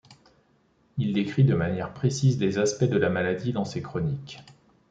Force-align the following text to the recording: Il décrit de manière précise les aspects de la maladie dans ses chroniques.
Il 0.97 1.13
décrit 1.13 1.43
de 1.43 1.53
manière 1.53 1.93
précise 1.93 2.39
les 2.39 2.57
aspects 2.57 2.85
de 2.85 2.97
la 2.97 3.11
maladie 3.11 3.53
dans 3.53 3.65
ses 3.65 3.83
chroniques. 3.83 4.39